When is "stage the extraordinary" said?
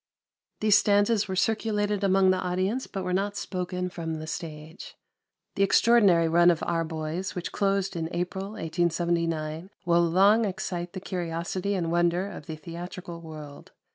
4.25-6.27